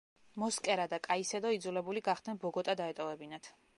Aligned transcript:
მოსკერა 0.43 0.85
და 0.93 0.99
კაისედო 1.07 1.51
იძულებული 1.57 2.03
გახდნენ 2.09 2.41
ბოგოტა 2.47 2.77
დაეტოვებინათ. 2.81 3.53